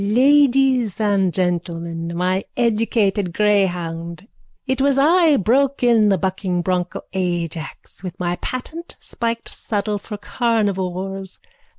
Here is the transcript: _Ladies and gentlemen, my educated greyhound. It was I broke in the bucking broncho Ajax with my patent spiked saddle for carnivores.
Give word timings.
_Ladies 0.15 0.99
and 0.99 1.31
gentlemen, 1.31 2.17
my 2.17 2.43
educated 2.57 3.31
greyhound. 3.35 4.27
It 4.65 4.81
was 4.81 4.97
I 4.97 5.37
broke 5.37 5.83
in 5.83 6.09
the 6.09 6.17
bucking 6.17 6.63
broncho 6.63 7.03
Ajax 7.13 8.03
with 8.03 8.19
my 8.19 8.37
patent 8.37 8.95
spiked 8.99 9.53
saddle 9.53 9.99
for 9.99 10.17
carnivores. 10.17 11.37